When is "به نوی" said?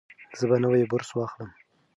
0.49-0.83